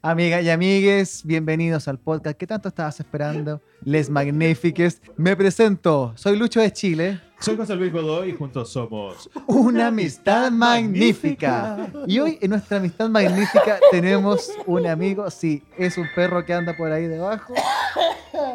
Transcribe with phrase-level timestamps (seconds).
[0.00, 5.02] Amigas y amigues, bienvenidos al podcast que tanto estabas esperando, Les Magnifiques.
[5.16, 9.28] Me presento, soy Lucho de Chile, Soy José Luis Godoy y juntos somos.
[9.48, 11.88] una amistad magnífica.
[12.06, 16.76] Y hoy en nuestra amistad magnífica tenemos un amigo, sí, es un perro que anda
[16.76, 17.52] por ahí debajo.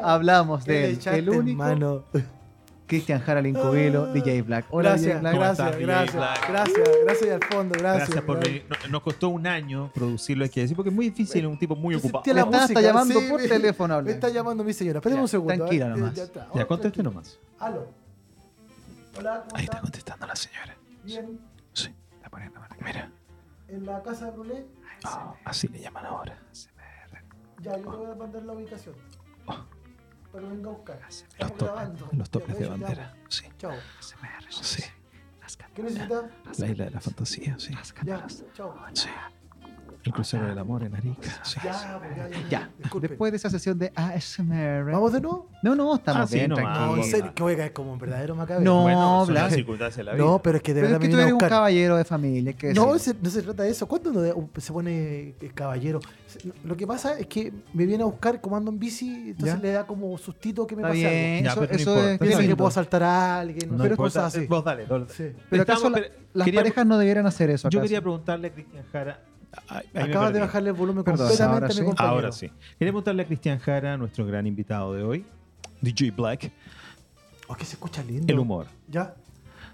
[0.01, 2.05] Hablamos de él, el único Mano.
[2.93, 4.65] Cristian Jara Lincovelo, DJ Black.
[4.69, 5.33] Hola, Gracias, DJ Black.
[5.33, 6.49] ¿Cómo gracias, estás, DJ gracias, Black?
[6.49, 8.07] gracias, gracias y al fondo, gracias.
[8.09, 8.65] Gracias por venir.
[8.69, 11.57] No- Nos costó un año producirlo, hay que decir, porque es muy difícil, es un
[11.57, 12.23] tipo muy ocupado.
[12.33, 14.01] la está música, llamando sí, por me- teléfono.
[14.03, 14.99] Me está llamando mi señora.
[14.99, 15.55] Espérame un segundo.
[15.55, 15.89] tranquila ¿eh?
[15.89, 16.13] nomás.
[16.13, 16.47] Ya, está.
[16.53, 17.39] Ya, conteste nomás.
[17.59, 17.87] Aló.
[19.17, 19.81] Hola, ¿cómo Ahí está está?
[19.81, 20.77] contestando la señora.
[21.03, 21.39] Bien.
[21.73, 22.75] Sí, está poniendo mano.
[22.85, 23.11] Mira,
[23.69, 24.65] ¿En la casa de Brulé?
[25.05, 26.37] oh, así le llaman ahora.
[27.61, 28.93] Ya, yo te voy a mandar la ubicación.
[29.47, 29.55] Oh.
[30.33, 30.99] Pero venga a buscar.
[31.39, 32.09] Los, to- grabando.
[32.11, 33.13] los topes Ya, de bandera.
[33.29, 33.71] Sí, Chao.
[34.49, 34.83] sí.
[35.73, 36.59] ¿Qué necesitas?
[36.59, 37.73] La isla de la fantasía, sí.
[38.03, 38.75] Ya, chao.
[38.93, 39.09] Sí.
[40.05, 41.29] El crucero del amor en Arica.
[41.43, 41.59] Sí.
[41.63, 42.49] Ya, ya, ya.
[42.49, 44.91] Ya, después de esa sesión de ASMR.
[44.91, 45.49] ¿Vamos de nuevo?
[45.63, 46.65] No, no, estamos Ah, sí, bien, nomás.
[46.65, 47.05] No, tranquilos.
[47.05, 48.63] en serio, que voy a caer como un verdadero macabro.
[48.65, 49.43] No, Bueno, son Blas.
[49.45, 50.25] las circunstancias de la vida.
[50.25, 51.49] No, pero es que de Pero verdad es que me tú a eres un buscar.
[51.49, 52.49] caballero de familia.
[52.51, 52.99] hay que No, decirlo.
[52.99, 53.87] se- no se trata de eso.
[53.87, 54.91] ¿Cuándo uno de- se pone
[55.39, 56.01] eh, caballero?
[56.27, 59.61] Se- Lo que pasa es que me viene a buscar comando en bici, entonces Ya.
[59.61, 61.17] le da como sustito que me Está pase algo.
[61.17, 62.11] bien, Ya, eso, pero no eso importa.
[62.11, 62.57] es Piensa que lindo.
[62.57, 64.19] puedo asaltar a alguien, no, No pero importa.
[64.21, 64.47] cosas así.
[64.47, 65.05] Vos dale, dale.
[65.07, 65.31] Sí.
[65.49, 67.69] Pero Estamos- acaso la- pero las quería- parejas no debieran hacer eso.
[67.69, 67.87] Yo ¿acaso?
[67.87, 69.19] quería preguntarle a Cristian Jara.
[69.93, 71.95] Acabas de bajarle el volumen Perdón, completamente ahora mi sí.
[71.97, 72.47] Ahora sí.
[72.47, 75.25] Quería preguntarle a Cristian Jara, nuestro gran invitado de hoy,
[75.81, 76.51] DJ Black,
[77.47, 78.31] Oh, que se escucha lindo.
[78.31, 78.67] el humor.
[78.87, 79.15] ¿Ya?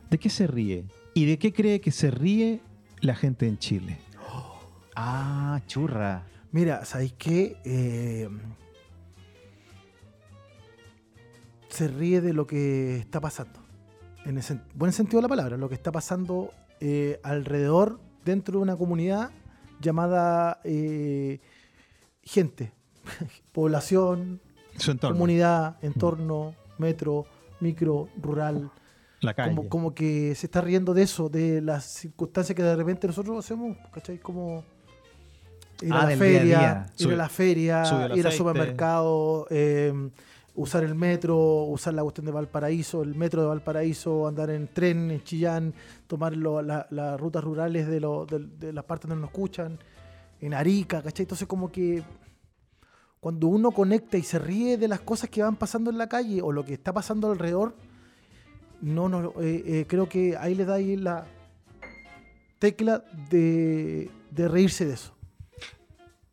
[0.09, 0.85] ¿De qué se ríe?
[1.13, 2.61] ¿Y de qué cree que se ríe
[3.01, 3.99] la gente en Chile?
[5.01, 6.23] Ah, churra.
[6.51, 7.55] Mira, ¿sabéis qué?
[7.63, 8.27] Eh,
[11.69, 13.59] se ríe de lo que está pasando.
[14.25, 14.43] En el
[14.75, 19.31] buen sentido de la palabra, lo que está pasando eh, alrededor, dentro de una comunidad
[19.79, 21.39] llamada eh,
[22.23, 22.71] gente,
[23.51, 24.39] población,
[24.77, 25.15] Su entorno.
[25.15, 27.25] comunidad, entorno, metro,
[27.59, 28.71] micro, rural.
[29.21, 29.53] La calle.
[29.55, 33.37] Como, como que se está riendo de eso, de las circunstancias que de repente nosotros
[33.43, 34.17] hacemos, ¿cachai?
[34.19, 34.63] Como
[35.81, 36.85] ir Ah, a la del día a feria, día.
[37.07, 37.83] ir a la feria,
[38.15, 39.93] ir al supermercado, eh,
[40.61, 45.09] usar el metro, usar la cuestión de Valparaíso, el metro de Valparaíso, andar en tren
[45.09, 45.73] en Chillán,
[46.07, 49.79] tomar las rutas rurales de, lo- de- de las partes donde nos escuchan,
[50.41, 51.23] en Arica, ¿cachai?
[51.23, 52.03] Entonces como que
[53.19, 56.41] cuando uno conecta y se ríe de las cosas que van pasando en la calle
[56.41, 57.75] o lo que está pasando alrededor,
[58.81, 61.25] no, no, eh, eh, creo que ahí le da ahí la
[62.59, 65.13] tecla de, de reírse de eso.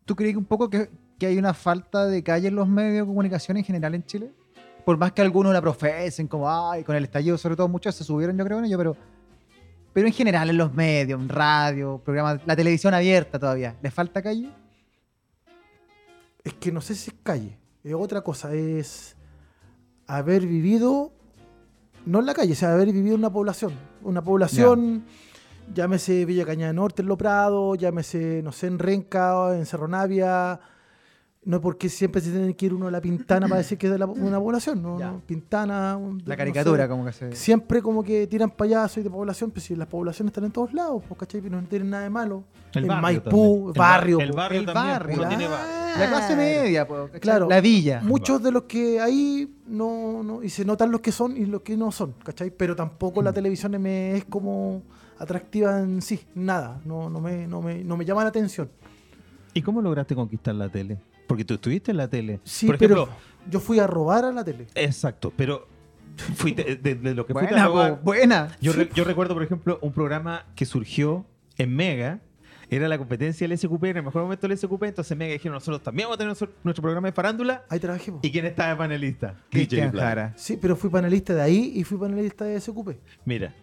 [0.05, 0.89] ¿Tú crees un poco que,
[1.19, 4.33] que hay una falta de calle en los medios de comunicación en general en Chile?
[4.85, 8.05] Por más que algunos la profesen, como, ay, con el estallido, sobre todo muchos se
[8.05, 8.97] subieron, yo creo, en ello, pero,
[9.93, 14.23] pero en general en los medios, en radio, programas, la televisión abierta todavía, ¿les falta
[14.23, 14.51] calle?
[16.45, 19.17] Es que no sé si es calle, es otra cosa, es
[20.07, 21.13] haber vivido,
[22.05, 23.73] no en la calle, o sea, haber vivido en una población.
[24.03, 25.05] Una población,
[25.75, 30.61] llámese Villa Cañada Norte, en Lo Prado, llámese, no sé, en Renca, en Cerro Navia.
[31.47, 33.87] No es porque siempre se tiene que ir uno a la Pintana para decir que
[33.87, 34.99] es de la- una población, ¿no?
[34.99, 35.97] No, Pintana.
[35.97, 36.89] un- La no caricatura, sé.
[36.91, 37.37] como que se...
[37.37, 40.75] Siempre como que tiran payasos y de población, pues si las poblaciones están en todos
[40.75, 41.41] lados, pues, ¿cachai?
[41.41, 42.43] Pero no tienen nada de malo.
[42.75, 43.69] El barrio Maipú, también.
[43.69, 44.19] El barrio.
[44.19, 44.99] bar- El barrio El también.
[44.99, 45.19] barrio.
[45.23, 45.49] Barrio.
[46.01, 47.21] La clase media, ¿cachai?
[47.21, 47.49] Claro.
[47.49, 48.01] la villa.
[48.03, 51.63] Muchos de los que hay no, no, y se notan los que son y los
[51.63, 52.51] que no son, ¿cachai?
[52.51, 53.25] Pero tampoco Mm.
[53.25, 54.83] la televisión me es como
[55.19, 58.69] atractiva en sí, nada, no, no, me, no, me, no me llama la atención.
[59.55, 60.99] ¿Y cómo lograste conquistar la tele?
[61.27, 62.41] Porque tú estuviste en la tele.
[62.45, 63.17] Sí, Por pero ejemplo,
[63.51, 64.67] yo fui a robar a la tele.
[64.75, 65.67] exacto, pero
[66.37, 68.57] fuiste, de, de lo que fuiste Buena, a robar, po, buena.
[68.61, 71.27] Yo, re- yo recuerdo, por ejemplo, un programa que surgió
[71.59, 72.21] en Mega.
[72.69, 74.83] Era la competencia del SQP, en el mejor momento del SQP.
[74.85, 77.65] Entonces Mega dijeron, nosotros también vamos a tener nuestro, nuestro programa de farándula.
[77.69, 78.13] Ahí trabajé.
[78.23, 79.37] ¿Y quién estaba de panelista?
[79.51, 79.93] Cristian.
[79.93, 80.33] Jara.
[80.37, 82.91] Sí, pero fui panelista de ahí y fui panelista de SQP.
[83.25, 83.55] Mira,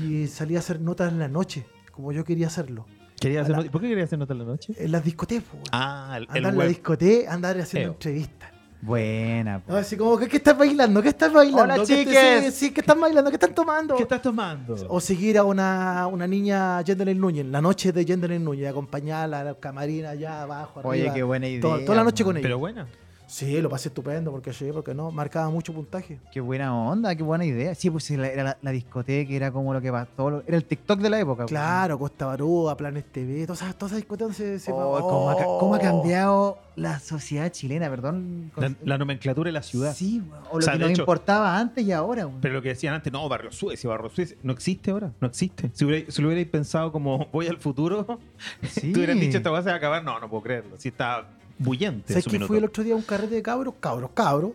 [0.00, 2.86] Y salí a hacer notas en la noche, como yo quería hacerlo.
[3.28, 4.72] Quería hacer la- ¿por qué querías hacer nota en la noche?
[4.78, 5.64] En las discotecas, weón.
[5.72, 7.92] Ah, el, el Andar en la discoteca, andar haciendo Eo.
[7.92, 8.50] entrevistas.
[8.82, 9.60] Buena.
[9.60, 9.72] po.
[9.72, 11.00] No, así como, ¿qué, qué estás bailando?
[11.00, 11.74] ¿Qué estás bailando?
[11.74, 12.42] Hola, ¿Qué te-.
[12.42, 13.30] Sí, sí, ¿qué están bailando?
[13.30, 13.96] ¿Qué están tomando?
[13.96, 14.76] ¿Qué estás tomando?
[14.88, 19.44] O seguir a una, una niña Jendelyn Núñez, la noche de Jendelyn Núñez, acompañarla a
[19.44, 20.90] la camarina allá abajo, arriba.
[21.06, 21.62] Oye, qué buena idea.
[21.62, 22.42] Todo- toda la noche con ella.
[22.42, 22.86] Pero buena.
[23.26, 26.20] Sí, lo pasé estupendo porque llegué, porque no, marcaba mucho puntaje.
[26.30, 27.74] Qué buena onda, qué buena idea.
[27.74, 30.30] Sí, pues era la, la discoteca, era como lo que pasó.
[30.30, 31.44] lo- Era el TikTok de la época.
[31.44, 31.48] pues.
[31.50, 35.36] Claro, Costa Barúa, Planes TV, todas esas, todas esas discotecas se, se Oh, ¿cómo, ha,
[35.36, 38.52] ca- cómo ha cambiado la sociedad chilena, perdón?
[38.56, 39.94] La, la nomenclatura de la ciudad.
[39.94, 42.26] Sí, o lo O sea, que nos hecho- importaba antes y ahora.
[42.26, 42.40] weón.
[42.42, 45.70] Pero lo que decían antes, no, Barrio Suecia, Barrio Suecia, no existe ahora, no existe.
[45.72, 48.18] Si, hubiera- si lo hubierais pensado como voy al futuro,
[48.68, 48.92] Sí.
[48.92, 50.74] tú hubieras dicho esta cosa se va a acabar, no, no puedo creerlo.
[50.78, 51.26] Si está
[51.58, 52.48] bullente ¿Sabes que minuto.
[52.48, 53.74] fui el otro día a un carrete de cabros?
[53.80, 54.52] Cabros, cabros.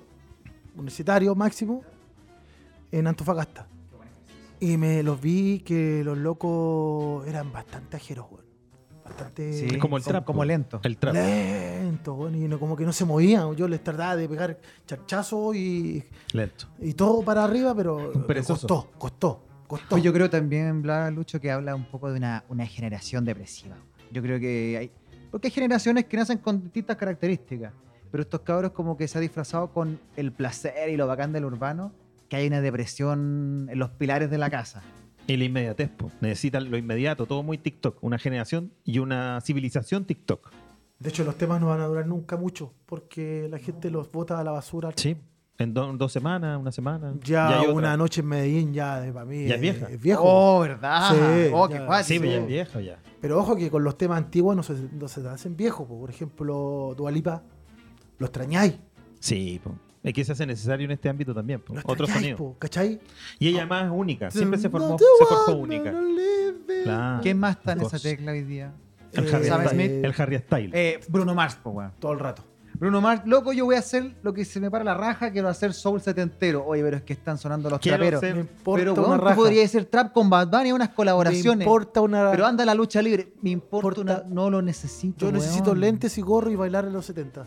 [0.76, 1.84] Universitario máximo.
[2.92, 3.68] En Antofagasta.
[4.60, 8.46] Y me los vi que los locos eran bastante ajeros, weón.
[9.06, 10.80] Bastante Sí, como el trap, Como lento.
[10.84, 11.14] El trap.
[11.16, 12.36] lentos, weón.
[12.36, 13.56] Y no- como que no se movían.
[13.56, 16.04] Yo les trataba de pegar charchazo y,
[16.34, 16.68] Lento.
[16.80, 18.12] y todo para arriba, pero
[18.48, 19.88] costó, costó, costó.
[19.90, 23.78] Pues yo creo también, Bla Lucho, que habla un poco de una, una generación depresiva.
[24.12, 24.92] Yo creo que hay.
[25.32, 27.74] Porque hay generaciones que nacen con distintas características.
[28.12, 31.46] Pero estos cabros, como que se ha disfrazado con el placer y lo bacán del
[31.46, 31.92] urbano,
[32.28, 34.82] que hay una depresión en los pilares de la casa.
[35.28, 36.12] Y la inmediatez, po.
[36.22, 38.04] necesitan lo inmediato, todo muy TikTok.
[38.04, 40.50] Una generación y una civilización TikTok.
[40.98, 44.40] De hecho, los temas no van a durar nunca mucho porque la gente los bota
[44.40, 44.92] a la basura.
[44.96, 45.18] Sí.
[45.60, 47.14] En do- dos semanas, una semana.
[47.22, 49.88] Ya, una noche en Medellín ya de- para mí Ya es vieja.
[50.02, 50.24] viejo.
[50.26, 51.10] Oh, ¿verdad?
[51.12, 51.86] Sí, oh, qué ya.
[51.86, 52.08] cuático.
[52.08, 53.00] Sí, pero ya es viejo ya.
[53.20, 55.86] Pero ojo que con los temas antiguos no se, no se te hacen viejos.
[55.86, 56.00] po.
[56.00, 57.44] Por ejemplo, Dualipa,
[58.20, 58.76] lo extrañáis.
[59.20, 59.76] Sí, po.
[60.02, 61.60] es que se hace necesario en este ámbito también.
[61.60, 61.74] po.
[61.76, 62.38] Lo Otro sonido.
[62.38, 63.02] po, ¿cachai?
[63.38, 65.94] Y ella más única, siempre se formó, No se forjó única.
[66.86, 67.22] Claro.
[67.22, 68.72] ¿Quién más está en esa tecla hoy día?
[69.12, 69.68] El Eh, Harry.
[69.68, 69.92] Smith.
[70.06, 70.70] El Harry Style.
[70.74, 71.92] Eh, Bruno Mars, po, weón.
[72.00, 72.44] Todo el rato.
[72.80, 75.50] Bruno Mars, loco, yo voy a hacer lo que se me para la raja, quiero
[75.50, 76.66] hacer soul setentero.
[76.66, 78.22] Oye, pero es que están sonando los Quiero traperos.
[78.22, 79.36] ser- Me importa Pero weón, tú raja.
[79.36, 81.66] podrías hacer trap con Bad Bunny, unas Me colaboraciones.
[81.68, 82.32] importa una...
[82.32, 83.34] Pero anda la lucha libre.
[83.42, 85.26] Me importa, una- no lo necesito.
[85.26, 87.46] Yo necesito lentes y gorro y bailar en los 70.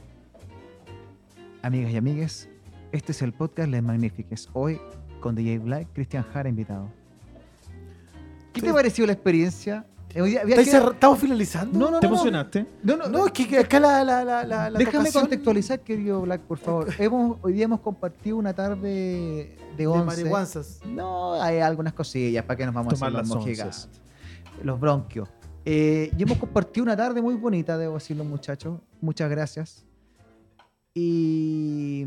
[1.62, 2.48] Amigas y amigues,
[2.90, 4.50] este es el podcast Les Magnifiques.
[4.52, 4.78] Hoy
[5.20, 6.90] con DJ Black, Cristian Jara invitado.
[8.52, 8.72] ¿Qué te Sí.
[8.72, 9.86] pareció la experiencia?
[10.20, 11.78] Hoy día- había ¿Estáis que- cerra- ¿Estamos finalizando?
[11.78, 12.16] No, no, ¿Te no, no.
[12.16, 12.66] emocionaste?
[12.82, 15.80] No, no, No, es que que acá la, la, la, la, la Déjame tocación contextualizar,
[15.80, 16.88] querido Black, por favor.
[16.98, 20.04] hemos, hoy día hemos compartido una tarde de de 11.
[20.04, 20.80] marihuanzas.
[20.86, 23.88] No, hay algunas cosillas para que nos vamos Tomar a hacer las los.
[24.62, 25.28] Los bronquios.
[25.64, 28.80] Eh, y hemos compartido una tarde muy bonita, debo decirlo, muchachos.
[29.00, 29.84] Muchas gracias.
[30.94, 32.04] Y,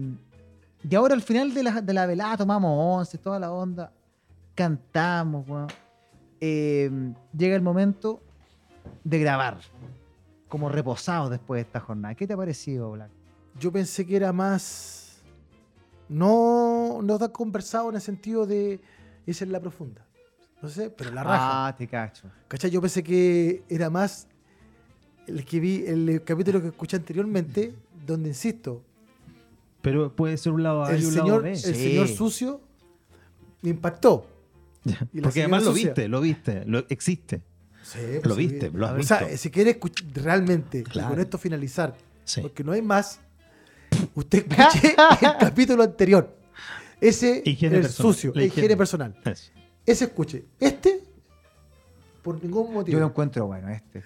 [0.88, 3.92] y ahora al final de la, de la velada tomamos once, toda la onda.
[4.54, 5.68] Cantamos, weón.
[6.42, 6.90] Eh,
[7.38, 8.22] llega el momento
[9.04, 9.60] de grabar.
[10.48, 12.16] Como reposados después de esta jornada.
[12.16, 13.10] ¿Qué te ha parecido, Black?
[13.60, 15.22] Yo pensé que era más.
[16.08, 18.80] No, no tan conversado en el sentido de.
[19.26, 20.06] Esa es la profunda.
[20.62, 21.68] No sé, pero la raja.
[21.68, 22.30] Ah, te cacho.
[22.48, 22.70] ¿Cachai?
[22.70, 24.28] Yo pensé que era más
[25.28, 27.74] el que vi, el capítulo que escuché anteriormente,
[28.06, 28.84] donde insisto,
[29.82, 31.52] Pero puede ser un lado A el y un lado señor, B.
[31.52, 31.74] el Sí.
[31.74, 32.62] señor sucio
[33.64, 34.28] me impactó.
[35.14, 37.42] Y Porque además lo viste, lo viste, lo existe.
[37.84, 38.48] Sí, Lo sí.
[38.48, 39.16] viste, lo has O visto.
[39.20, 39.80] sea, si quiere
[40.14, 42.42] realmente, y con esto finalizar, Sí.
[42.42, 43.20] porque no hay más,
[44.16, 46.36] usted escuche el capítulo anterior.
[47.00, 48.14] Ese Higiene el personal.
[48.14, 48.60] sucio, La higiene.
[48.60, 49.16] higiene personal.
[49.86, 50.46] Ese escuche.
[50.60, 51.04] Este,
[52.24, 53.00] por ningún Yo motivo.
[53.00, 54.04] lo encuentro bueno este.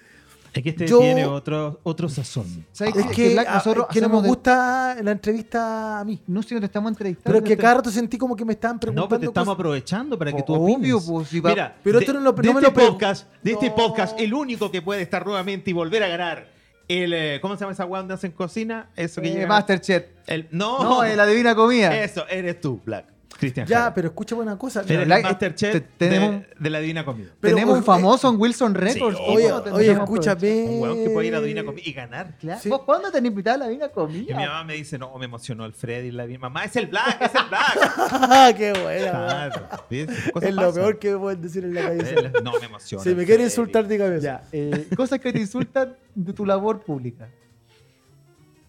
[0.52, 2.66] Es que este Yo- tiene otro, otro sazón.
[2.72, 3.12] ¿Sabes es qué?
[3.14, 6.20] que, Black, nosotros es que no me de- gusta la entrevista a mí.
[6.26, 7.32] No sé, no te estamos entrevistando.
[7.32, 9.08] Pero es que cada rato sentí como que me estaban No, preguntando.
[9.08, 9.54] pero te estamos cosas.
[9.60, 11.04] aprovechando para que tú Obvio, opines.
[11.08, 13.28] pues, si va- Mira, Pero de, esto no lo- de no me este lo podcast,
[13.42, 13.74] de este No.
[13.76, 16.48] podcast, el único que puede estar nuevamente y volver a ganar
[16.88, 18.90] el eh, ¿cómo se llama esa weá donde hacen cocina?
[18.96, 20.04] Eso que Eh, llega- Masterchef.
[20.26, 21.94] el no, No, eh, la divina comida.
[22.02, 23.06] eso eres tú, Black.
[23.38, 23.66] Cristian.
[23.66, 24.82] Ya, pero escucha buena cosa.
[24.82, 27.30] Black, el Masterchef te- tenemos- de, de la Divina Comida.
[27.40, 29.16] pero, Tenemos oye, un famoso en Wilson Records.
[29.16, 30.62] Sí, ¿cómo Oye, oye, tendríamos escúchame.
[30.64, 32.36] Un weón que puede ir a la Divina Comida y ganar.
[32.38, 32.60] Claro.
[32.60, 32.68] Sí.
[32.68, 34.36] ¿Vos cuándo te han invitado a la divina Y mi comida?
[34.36, 36.40] mamá me dice, no, me emocionó el Freddy y la Divina.
[36.40, 38.56] Mamá, es el Black, es el Black.
[38.58, 39.10] Qué buena.
[39.10, 40.32] Claro, ¿viste?
[40.32, 40.74] Cosas Es lo pasan.
[40.82, 42.02] peor que me pueden decir en la calle.
[42.10, 43.02] Eh, No, me emociona.
[43.04, 43.44] Si el me quiere Freddy.
[43.44, 44.20] insultar, dígame.
[44.20, 47.28] Ya, eh, cosas que te insultan de tu labor pública.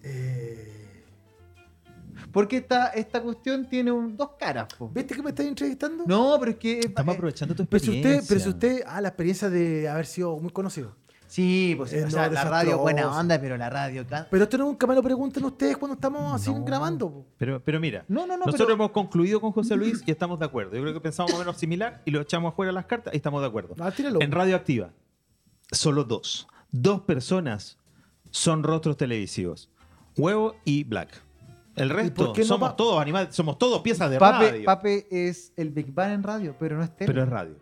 [0.04, 0.81] Eh,
[2.32, 4.74] Porque esta, esta cuestión tiene un- dos caras.
[4.78, 4.90] po.
[4.90, 6.04] ¿Viste que me estás entrevistando?
[6.08, 6.80] No, pero es que.
[6.80, 8.20] Estamos eh, aprovechando tu Pero si experiencia.
[8.22, 10.96] usted, pero si usted, ah, la experiencia de haber sido muy conocido.
[11.28, 12.54] Sí, pues Eh, o no, sea, la desastroso.
[12.62, 14.06] radio buena onda, pero la radio.
[14.30, 16.66] Pero esto nunca me lo preguntan ustedes cuando estamos así No.
[16.66, 17.26] grabando.
[17.38, 18.40] Pero, pero mira, No, no, no.
[18.46, 20.76] nosotros pero- hemos concluido con José Luis y estamos de acuerdo.
[20.76, 23.18] Yo creo que pensamos más o menos similar y lo echamos afuera las cartas y
[23.18, 23.76] estamos de acuerdo.
[23.80, 24.20] Ah, tíralo.
[24.22, 24.92] En Radio Activa,
[25.72, 26.48] solo dos.
[26.74, 27.78] Dos personas
[28.30, 29.70] son rostros televisivos.
[30.18, 31.22] Huevo y Black.
[31.76, 34.66] El resto no somos todos animales, somos todos piezas de Pape, radio.
[34.66, 37.08] Pape es el Big Bang en radio, pero no es tele.
[37.08, 37.56] Pero es radio.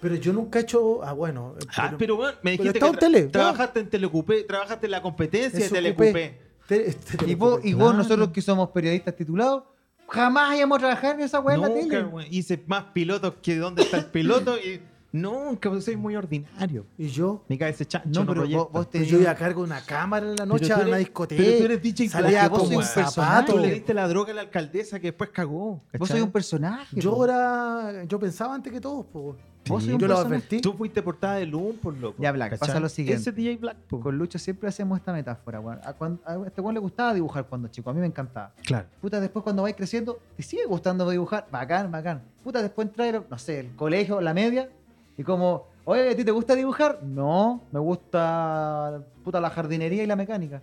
[0.00, 1.02] Pero yo nunca he hecho.
[1.02, 1.54] Ah, bueno.
[1.76, 5.60] Ah, pero bueno, me pero dijiste que tele, trabajaste en Telecupé, trabajaste en la competencia
[5.60, 5.68] de.
[5.70, 6.40] Telecupé.
[6.66, 7.98] Te- te- te- Y vos, y vos, Claro.
[7.98, 9.64] nosotros que somos periodistas titulados,
[10.08, 12.06] jamás íbamos a trabajar en esa weá en la tele.
[12.30, 14.80] Hice más pilotos que dónde está el piloto y
[15.14, 16.84] nunca, pues soy muy ordinario.
[16.98, 18.08] Y yo, Me cae ese chancho.
[18.10, 18.62] No, No, pero proyecta.
[18.64, 20.78] vos, vos pues tenías- yo iba a cargo de una cámara en la noche a
[20.78, 21.42] una discoteca.
[21.42, 23.52] pero tú eres DJ salía Black, vos como sois un personaje, zapato.
[23.54, 25.80] Tú le diste la droga a la alcaldesa que después cagó.
[25.98, 27.00] Vos sois un personaje.
[27.00, 27.24] Yo po.
[27.24, 29.36] era, yo pensaba antes que todos, po.
[29.66, 29.92] Vos Sí.
[29.92, 30.60] un yo lo advertí.
[30.60, 32.20] Tú fuiste portada de Loom, por loco.
[32.22, 33.22] Ya, Black, pasa lo siguiente.
[33.22, 33.98] Ese DJ Black, po.
[33.98, 35.78] Con Lucho siempre hacemos esta metáfora, weón.
[35.82, 35.94] A,
[36.30, 38.52] a este weón le gustaba dibujar cuando chico, a mí me encantaba.
[38.62, 38.86] Claro.
[39.00, 42.20] Puta, después cuando vais creciendo, te sigue gustando dibujar, bacán, bacán.
[42.42, 44.68] Puta, después entrar, no sé, el colegio, la media,
[45.16, 47.00] y como, oye, ¿a ti te gusta dibujar?
[47.02, 50.62] No, me gusta, puta, la jardinería y la mecánica.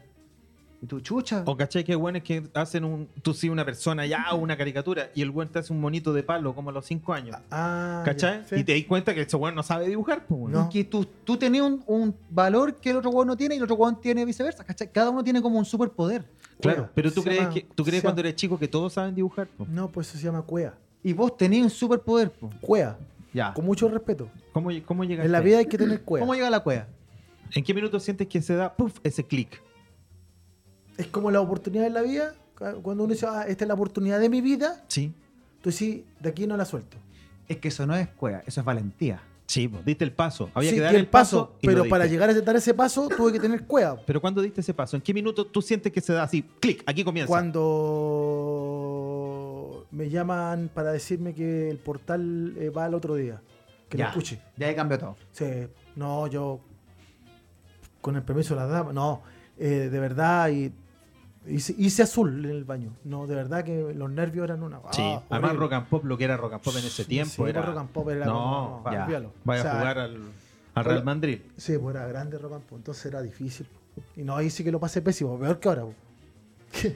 [0.83, 1.43] ¿Y tu chucha?
[1.45, 3.07] O cachai que bueno es que hacen un.
[3.21, 6.23] Tú sí una persona ya, una caricatura, y el buen te hace un monito de
[6.23, 7.37] palo como a los 5 años.
[7.51, 8.39] Ah, ¿Cachai?
[8.41, 8.55] ya, sí.
[8.55, 10.51] Y te das cuenta que ese weón no sabe dibujar, pues, weón.
[10.53, 10.65] No.
[10.65, 13.57] Y que tú, tú tenías un, un valor que el otro weón no tiene y
[13.59, 14.91] el otro weón tiene viceversa, ¿cachai?
[14.91, 16.25] Cada uno tiene como un superpoder.
[16.59, 16.89] Claro.
[16.95, 19.13] Pero tú Se crees llama- que tú crees cuando llama- eres chico que todos saben
[19.13, 19.67] dibujar, po?
[19.69, 20.73] No, pues eso se llama cuea.
[21.03, 22.49] Y vos tenías un superpoder, po.
[22.59, 22.97] Cuea.
[23.33, 23.53] Ya.
[23.53, 24.29] Con mucho respeto.
[24.51, 25.25] ¿Cómo, cómo llegaste?
[25.25, 26.21] En la vida hay que tener cuea.
[26.21, 26.87] ¿Cómo llega a la cueva?
[27.53, 29.61] ¿En qué minuto sientes que se da puff, ese clic?
[30.97, 32.33] Es como la oportunidad en la vida.
[32.81, 35.13] Cuando uno dice, ah, esta es la oportunidad de mi vida, Sí.
[35.61, 36.97] tú sí, de aquí no la suelto.
[37.47, 39.21] Es que eso no es cueva, eso es valentía.
[39.47, 40.49] Sí, po, diste el paso.
[40.53, 43.39] Había Sí, que dar el paso, pero para llegar a dar ese paso tuve que
[43.39, 43.97] tener cuea.
[44.05, 44.95] Pero ¿cuándo diste ese paso?
[44.95, 46.43] ¿En qué minuto tú sientes que se da así?
[46.61, 47.27] Clic, aquí comienza.
[47.27, 47.59] Cuando
[49.91, 53.41] me llaman para decirme que el portal eh, va al otro día.
[53.89, 54.05] Que ya.
[54.05, 54.39] lo escuche.
[54.57, 55.17] Ya ahí cambió todo.
[55.31, 56.59] Sí, no, yo
[57.99, 59.21] con el permiso de las damas, no,
[59.59, 60.71] eh, de verdad, y
[61.47, 62.93] hice, hice azul en el baño.
[63.03, 64.79] No, de verdad que los nervios eran una.
[64.91, 65.59] Sí, ah, además horrible.
[65.65, 67.61] rock and pop, lo que era rock and pop en ese tiempo Sí, era...
[67.61, 69.03] rock and pop era no, como- va- ya.
[69.03, 69.33] olvídalo.
[69.43, 70.17] vaya O sea, a jugar al,
[70.73, 71.03] al Real.
[71.03, 71.41] Madrid.
[71.57, 73.67] Sí, pues era grande rock and pop, entonces era difícil.
[74.15, 75.83] Y no, ahí sí que lo pasé pésimo, peor que ahora.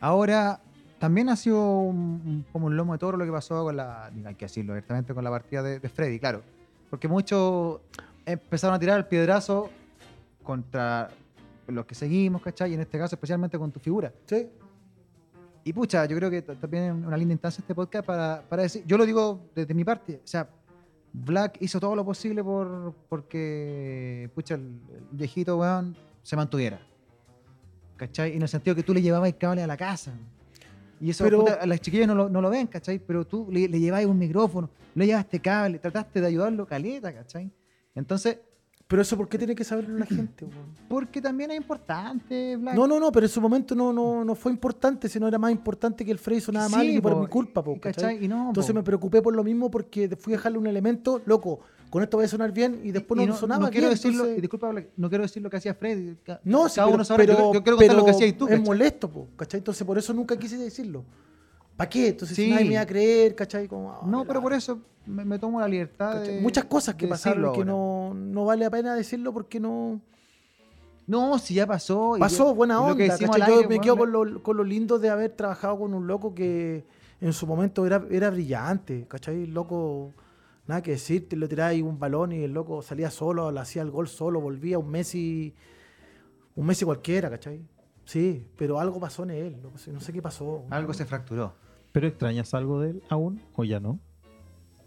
[0.00, 0.60] Ahora,
[1.00, 4.34] también ha sido un- como un lomo de toro lo que pasó con la, hay
[4.36, 6.42] que decirlo abiertamente, con la partida de, de Freddy, claro.
[6.88, 7.80] Porque muchos
[8.24, 9.68] empezaron a tirar el piedrazo
[10.44, 11.08] contra
[11.66, 12.70] los que seguimos, ¿cachai?
[12.70, 14.12] Y en este caso especialmente con tu figura.
[14.26, 14.48] Sí,
[15.64, 18.82] Y pucha, yo creo que también es una linda instancia este podcast para, para decir,
[18.86, 20.48] yo lo digo desde mi parte, o sea,
[21.12, 24.62] Black hizo todo lo posible por porque, pucha, el,
[24.94, 26.80] el viejito, weón, se mantuviera.
[27.96, 28.34] ¿Cachai?
[28.36, 30.12] En el sentido que tú le llevabas el cable a la casa.
[31.00, 32.98] Y eso, Pero- puta, las chiquillas no lo, no lo ven, ¿cachai?
[32.98, 37.50] Pero tú le, le llevabas un micrófono, le llevaste cable, trataste de ayudarlo caleta, ¿cachai?
[37.94, 38.38] Entonces,
[38.86, 40.46] pero eso, ¿por qué tiene que saberlo la gente?
[40.88, 42.74] porque también es importante, Black.
[42.74, 45.52] No, no, no, pero en su momento no, no, no fue importante, sino era más
[45.52, 47.92] importante que el Frey sonaba mal y Sí, por po, mi culpa, po, ¿cachai?
[48.16, 48.24] ¿cachai?
[48.24, 48.78] Y no, Entonces po.
[48.78, 51.60] me preocupé por lo mismo porque fui a dejarle un elemento, loco,
[51.90, 54.42] con esto va a sonar bien y después Y no, sonaba quiero bien, decirlo, entonces-
[54.42, 56.16] disculpa, no quiero decir lo que hacía Freddy.
[56.44, 58.50] No, sí, pero, sabrá, pero, yo, yo quiero contar lo que pero hacías tú, es
[58.52, 58.64] ¿cachai?
[58.64, 59.58] molesto, po, ¿cachai?
[59.58, 61.04] Entonces por eso nunca quise decirlo.
[61.76, 62.08] ¿Para qué?
[62.08, 62.50] Entonces si Sí.
[62.50, 63.66] nadie me iba a creer, ¿cachai?
[63.66, 66.40] Como, ah, No, pero la- por eso me, me tomo la libertad de...
[66.40, 70.00] Muchas cosas que de pasaron que no, no vale la pena decirlo porque no...
[71.06, 72.14] No, si ya pasó.
[72.20, 73.42] Pasó buena y lo que onda, ¿cachai?
[73.42, 76.06] al Yo aire, me quedo con lo, con lo lindo de haber trabajado con un
[76.06, 76.84] loco que
[77.20, 79.46] en su momento era, era brillante, ¿cachai?
[79.46, 80.12] Loco,
[80.66, 83.60] nada que decir, te lo tiraba ahí un balón y el loco salía solo, le
[83.60, 85.54] hacía el gol solo, volvía un Messi,
[86.56, 87.60] un Messi cualquiera, ¿cachai?
[88.04, 90.64] Sí, pero algo pasó en él, no sé, no sé qué pasó.
[90.70, 91.54] Algo se fracturó.
[91.92, 93.98] ¿Pero extrañas algo de él aún o ya no?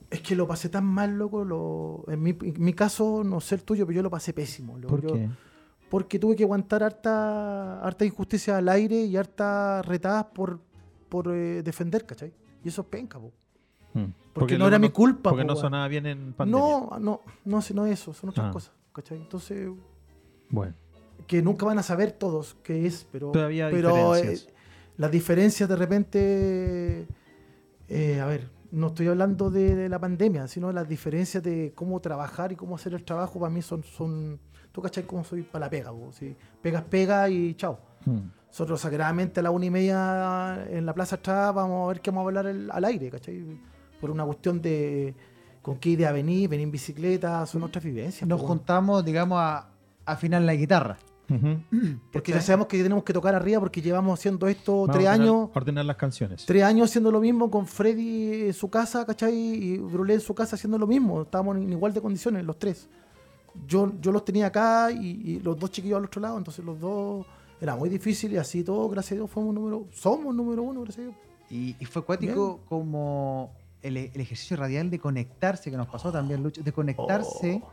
[0.10, 3.56] Es que lo pasé tan mal, loco, lo, en, mi, en mi caso, no sé
[3.56, 4.78] el tuyo, pero yo lo pasé pésimo.
[4.78, 4.88] loco.
[4.96, 5.30] ¿Por Yo- qué?
[5.90, 10.60] porque tuve que aguantar harta, harta injusticia al aire y harta retadas por,
[11.08, 12.34] por eh, defender, ¿cachai?
[12.64, 13.32] Y eso es penca, po.
[13.94, 14.06] Mm.
[14.34, 16.60] Porque no era mi culpa, Porque po, no sonaba bien en pandemia.
[16.62, 18.52] No, no, no, si no eso, son otras Ah.
[18.52, 19.18] cosas, ¿cachai?
[19.18, 19.70] Entonces,
[20.50, 20.74] Bueno.
[21.28, 24.48] que nunca van a saber todos qué es, pero, Todavía hay pero diferencias.
[24.50, 24.54] eh,
[24.98, 27.08] las diferencias de repente,
[27.88, 32.00] eh, a ver, no estoy hablando de, de la pandemia, sino las diferencias de cómo
[32.00, 34.40] trabajar y cómo hacer el trabajo para mí son, son
[34.72, 36.36] tú cachai cómo soy para la pega, ¿sí?
[36.62, 37.78] pegas, pega y chao.
[38.06, 38.18] Mm.
[38.48, 42.10] Nosotros sagradamente a la una y media en la plaza atrás vamos a ver qué
[42.12, 43.60] vamos a hablar el- al aire, ¿cachai?
[44.04, 45.16] Por una cuestión de
[45.62, 48.28] con qué idea venir, venir en bicicleta, son otras vivencias.
[48.28, 49.70] Nos juntamos, digamos, a
[50.06, 50.98] afinar la guitarra.
[52.12, 55.22] Porque ya sabemos que tenemos que tocar arriba porque llevamos haciendo esto Vamos tres ordenar-
[55.22, 55.50] años.
[55.56, 56.46] Ordenar las canciones.
[56.46, 59.34] Tres años haciendo lo mismo con Freddy en su casa, ¿cachai?
[59.34, 61.22] Y Brulé en su casa haciendo lo mismo.
[61.22, 62.90] Estábamos en igual de condiciones, los tres.
[63.66, 66.78] Yo, yo los tenía acá y, y los dos chiquillos al otro lado, entonces los
[66.78, 67.26] dos
[67.62, 71.06] era muy difícil y así todo, gracias a Dios, fuimos número, somos número uno, gracias
[71.06, 71.16] a Dios.
[71.50, 73.52] Y, y fue cuático como
[73.84, 77.70] el, el ejercicio radial de conectarse, que nos pasó también, Lucho, de conectarse Oh.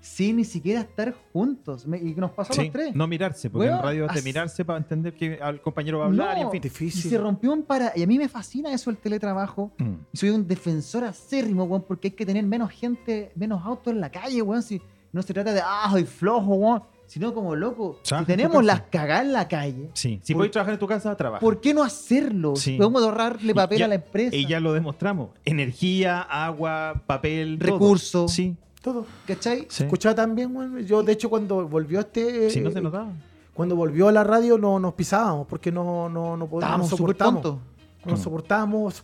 [0.00, 1.86] sin ni siquiera estar juntos.
[1.86, 2.94] Me- y nos pasó a los tres.
[2.94, 6.04] no mirarse, porque Weón, en radio es de mirarse para entender que el compañero va
[6.04, 6.58] a hablar y en fin.
[6.58, 7.10] Y Difícil.
[7.10, 7.92] se rompió un para.
[7.96, 9.72] Y a mí me fascina eso el teletrabajo.
[9.78, 9.94] Mm.
[10.12, 14.00] Y soy un defensor acérrimo, weón, porque hay que tener menos gente, menos autos en
[14.00, 14.62] la calle, weón.
[14.62, 14.80] Si
[15.12, 16.82] no se trata de, ah, soy flojo, weón.
[17.08, 17.98] Sino como loco.
[18.02, 21.16] Si tenemos las cagadas en la calle, Sí, si Por- podéis trabajar en tu casa,
[21.16, 21.40] trabaja.
[21.40, 22.54] ¿por qué no hacerlo?
[22.54, 22.76] Sí.
[22.76, 24.36] Podemos ahorrarle papel ya- a la empresa.
[24.36, 25.30] Y ya lo demostramos.
[25.46, 27.58] Energía, agua, papel.
[27.58, 28.30] Recursos.
[28.30, 29.06] Sí, Todo.
[29.26, 29.66] ¿Cachai?
[29.70, 29.84] sí.
[29.84, 30.78] Escuchaba también, weón.
[30.84, 32.50] Yo, de hecho, cuando volvió este.
[32.50, 33.08] Sí, no se eh, notaba.
[33.54, 37.42] Cuando volvió a la radio, no nos pisábamos porque no, no, no, podíamos, no soportamos.
[37.42, 37.60] No
[38.04, 38.22] nos Mm.
[38.22, 39.02] soportábamos.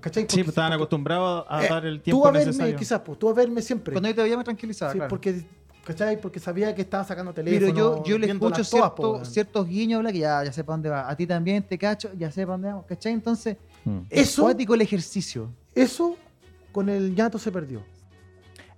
[0.00, 0.22] ¿Cachai?
[0.22, 2.76] Sí, Porque- pues estaban acostumbrados a Eh, dar el Tú tiempo a verme, necesario.
[2.76, 3.92] quizás, pues, tú a verme siempre.
[3.92, 5.10] Cuando yo te veía me tranquilizaba, Sí, claro.
[5.10, 5.44] porque,
[5.84, 6.20] ¿cachai?
[6.20, 7.66] Porque sabía que estaba sacando teléfono.
[7.72, 9.26] Pero yo, yo le escucho todas, po, cierto- weón.
[9.26, 11.08] ciertos guiños, que ya, ya sé para dónde va.
[11.10, 13.12] A ti también te cacho, ya sé para dónde vamos, ¿cachai?
[13.12, 13.98] Entonces, Mm.
[14.10, 15.50] es Eso- cuático el ejercicio.
[15.74, 16.16] Eso
[16.70, 17.82] con el ñato se perdió.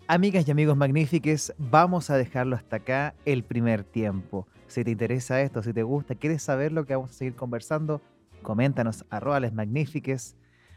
[0.06, 4.46] Amigas y amigos magníficos, vamos a dejarlo hasta acá el primer tiempo.
[4.66, 8.02] Si te interesa esto, si te gusta, quieres saber lo que vamos a seguir conversando,
[8.42, 9.52] coméntanos arroba les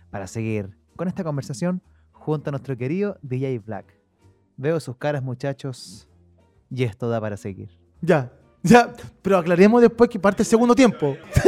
[0.09, 1.81] para seguir con esta conversación
[2.13, 3.85] junto a nuestro querido DJ Black.
[4.55, 6.07] Veo sus caras muchachos
[6.69, 7.69] y esto da para seguir.
[8.01, 8.31] Ya,
[8.63, 8.93] ya.
[9.21, 11.15] Pero aclaremos después que parte el segundo tiempo.